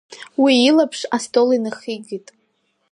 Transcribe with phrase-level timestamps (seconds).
[0.41, 2.27] Уи илаԥш астол инахигеит.